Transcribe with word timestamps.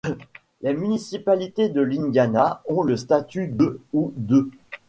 Les 0.63 0.73
municipalités 0.73 1.69
de 1.69 1.79
l'Indiana 1.79 2.63
ont 2.67 2.81
le 2.81 2.97
statut 2.97 3.45
de' 3.49 3.79
ou 3.93 4.11
de'. 4.17 4.49